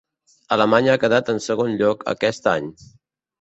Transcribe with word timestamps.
Alemanya 0.55 0.95
ha 0.97 1.01
quedat 1.03 1.29
en 1.33 1.41
segon 1.49 1.77
lloc 1.83 2.03
aquest 2.15 2.51
any. 2.55 2.73